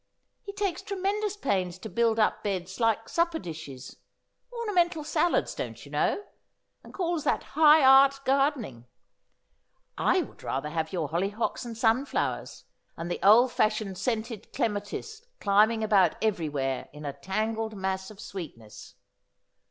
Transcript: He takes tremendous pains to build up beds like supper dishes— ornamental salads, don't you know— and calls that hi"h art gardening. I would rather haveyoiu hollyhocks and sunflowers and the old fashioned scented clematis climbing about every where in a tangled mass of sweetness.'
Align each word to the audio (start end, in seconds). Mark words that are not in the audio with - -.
He 0.41 0.51
takes 0.53 0.81
tremendous 0.81 1.37
pains 1.37 1.77
to 1.77 1.87
build 1.87 2.17
up 2.17 2.43
beds 2.43 2.79
like 2.79 3.07
supper 3.07 3.37
dishes— 3.37 3.97
ornamental 4.51 5.03
salads, 5.03 5.53
don't 5.53 5.85
you 5.85 5.91
know— 5.91 6.23
and 6.83 6.91
calls 6.91 7.23
that 7.23 7.43
hi"h 7.53 7.83
art 7.83 8.19
gardening. 8.25 8.87
I 9.99 10.23
would 10.23 10.41
rather 10.41 10.69
haveyoiu 10.69 11.11
hollyhocks 11.11 11.65
and 11.65 11.77
sunflowers 11.77 12.63
and 12.97 13.11
the 13.11 13.21
old 13.21 13.51
fashioned 13.51 13.99
scented 13.99 14.51
clematis 14.53 15.21
climbing 15.39 15.83
about 15.83 16.15
every 16.19 16.49
where 16.49 16.89
in 16.91 17.05
a 17.05 17.13
tangled 17.13 17.75
mass 17.77 18.09
of 18.09 18.19
sweetness.' 18.19 18.95